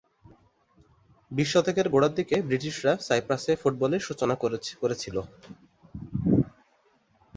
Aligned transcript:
বিশ 1.31 1.49
শতকের 1.53 1.87
গোড়ার 1.89 2.13
দিকে 2.15 2.35
ব্রিটিশরা 2.47 2.93
সাইপ্রাসে 3.07 3.53
ফুটবলের 3.61 4.05
সূচনা 4.07 4.35
করেছিল। 4.81 5.15